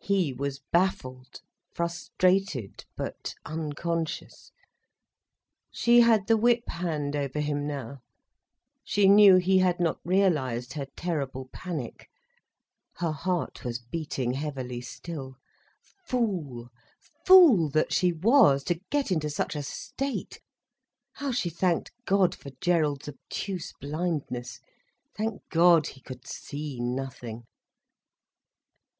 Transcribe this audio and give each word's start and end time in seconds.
He 0.00 0.32
was 0.32 0.60
baffled, 0.72 1.40
frustrated, 1.72 2.84
but 2.96 3.36
unconscious. 3.44 4.50
She 5.70 6.00
had 6.00 6.26
the 6.26 6.36
whip 6.36 6.68
hand 6.68 7.14
over 7.14 7.38
him 7.38 7.64
now. 7.68 8.00
She 8.82 9.06
knew 9.06 9.36
he 9.36 9.58
had 9.58 9.78
not 9.78 10.00
realised 10.04 10.72
her 10.72 10.88
terrible 10.96 11.48
panic. 11.52 12.08
Her 12.96 13.12
heart 13.12 13.62
was 13.62 13.78
beating 13.78 14.32
heavily 14.32 14.80
still. 14.80 15.36
Fool, 16.08 16.70
fool 17.24 17.68
that 17.70 17.92
she 17.92 18.12
was, 18.12 18.64
to 18.64 18.80
get 18.90 19.12
into 19.12 19.30
such 19.30 19.54
a 19.54 19.62
state! 19.62 20.40
How 21.12 21.30
she 21.30 21.50
thanked 21.50 21.92
God 22.04 22.34
for 22.34 22.50
Gerald's 22.60 23.08
obtuse 23.08 23.72
blindness. 23.80 24.58
Thank 25.14 25.40
God 25.50 25.86
he 25.86 26.00
could 26.00 26.26
see 26.26 26.80
nothing. 26.80 27.44